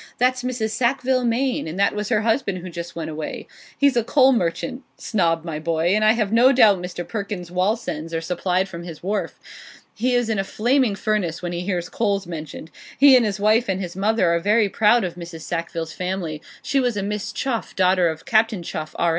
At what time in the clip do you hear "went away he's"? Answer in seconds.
2.95-3.95